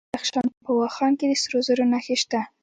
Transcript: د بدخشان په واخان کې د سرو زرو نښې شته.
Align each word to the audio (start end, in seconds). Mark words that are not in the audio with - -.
د 0.05 0.05
بدخشان 0.11 0.47
په 0.65 0.71
واخان 0.79 1.11
کې 1.19 1.25
د 1.27 1.33
سرو 1.41 1.59
زرو 1.67 1.83
نښې 1.91 2.15
شته. 2.21 2.39